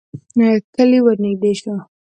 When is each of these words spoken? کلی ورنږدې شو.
کلی 0.75 0.99
ورنږدې 1.05 1.51
شو. 1.59 1.73